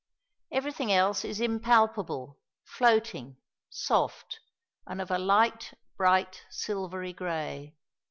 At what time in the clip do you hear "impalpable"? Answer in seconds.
1.39-2.39